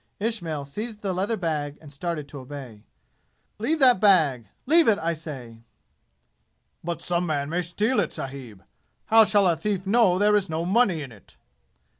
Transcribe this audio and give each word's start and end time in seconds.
Ismail 0.19 0.65
seized 0.65 1.01
the 1.01 1.13
leather 1.13 1.37
bag 1.37 1.77
and 1.79 1.93
started 1.93 2.27
to 2.29 2.39
obey. 2.39 2.81
"Leave 3.59 3.77
that 3.77 3.99
bag. 3.99 4.47
Leave 4.65 4.87
it, 4.87 4.97
I 4.97 5.13
say!" 5.13 5.59
"But 6.83 7.03
some 7.03 7.27
man 7.27 7.51
may 7.51 7.61
steal 7.61 7.99
it, 7.99 8.11
sahib. 8.11 8.63
How 9.05 9.25
shall 9.25 9.45
a 9.45 9.55
thief 9.55 9.85
know 9.85 10.17
there 10.17 10.35
is 10.35 10.49
no 10.49 10.65
money 10.65 11.03
in 11.03 11.11
it?" 11.11 11.35